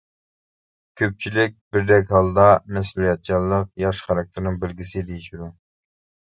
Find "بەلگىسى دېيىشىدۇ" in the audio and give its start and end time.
4.67-5.55